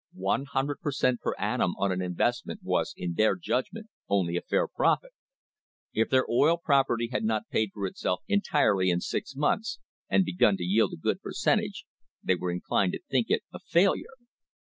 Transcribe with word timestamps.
One 0.15 0.45
hundred 0.45 0.79
per 0.79 0.91
cent, 0.91 1.21
per 1.21 1.35
annum 1.37 1.75
on 1.77 1.91
an 1.91 2.01
investment 2.01 2.61
was 2.63 2.95
in 2.97 3.13
their 3.13 3.35
judgment 3.35 3.89
only 4.09 4.35
a 4.35 4.41
fair 4.41 4.67
profit. 4.67 5.11
If 5.93 6.09
their 6.09 6.25
oil 6.27 6.57
property 6.57 7.09
had 7.11 7.23
not 7.23 7.49
paid 7.49 7.69
for 7.71 7.85
itself 7.85 8.21
entirely 8.27 8.89
in 8.89 8.99
six 8.99 9.35
months, 9.35 9.77
and 10.09 10.25
begun 10.25 10.57
to 10.57 10.63
yield 10.63 10.93
a 10.93 10.97
good 10.97 11.21
percentage, 11.21 11.85
they 12.23 12.33
were 12.33 12.49
inclined 12.49 12.93
to 12.93 12.99
think 13.11 13.29
it 13.29 13.43
a 13.53 13.59
fail 13.59 13.95
ure. 13.95 14.17